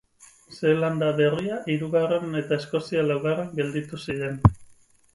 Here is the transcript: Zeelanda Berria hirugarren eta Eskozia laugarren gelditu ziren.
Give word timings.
Zeelanda 0.53 1.09
Berria 1.19 1.59
hirugarren 1.75 2.41
eta 2.41 2.59
Eskozia 2.61 3.07
laugarren 3.13 3.57
gelditu 3.63 4.05
ziren. 4.09 4.45